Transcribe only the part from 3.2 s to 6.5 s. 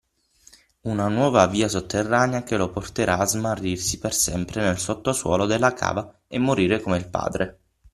smarrirsi per sempre nel sottosuolo della cava e